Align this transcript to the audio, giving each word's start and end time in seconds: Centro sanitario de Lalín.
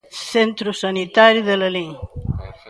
Centro 0.31 0.69
sanitario 0.83 1.41
de 1.47 1.55
Lalín. 1.61 1.91